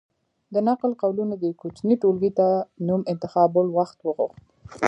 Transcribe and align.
د 0.53 0.55
نقل 0.67 0.91
قولونو 1.01 1.35
دې 1.43 1.51
کوچنۍ 1.61 1.95
ټولګې 2.01 2.31
ته 2.39 2.47
نوم 2.87 3.01
انتخابول 3.13 3.67
وخت 3.77 3.97
وغوښت. 4.01 4.41